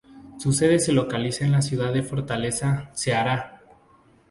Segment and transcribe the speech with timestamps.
[0.39, 3.61] Su sede se localiza en la ciudad de Fortaleza, Ceará.